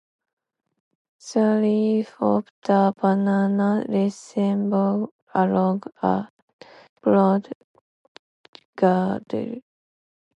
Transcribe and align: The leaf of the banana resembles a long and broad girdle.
The 1.31 1.59
leaf 1.61 2.15
of 2.21 2.47
the 2.63 2.91
banana 2.99 3.85
resembles 3.87 5.11
a 5.35 5.45
long 5.45 5.83
and 6.01 6.27
broad 7.03 7.47
girdle. 8.75 9.59